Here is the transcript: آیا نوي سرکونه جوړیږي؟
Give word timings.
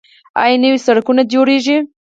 آیا 0.41 0.55
نوي 0.63 0.79
سرکونه 0.85 1.21
جوړیږي؟ 1.33 1.77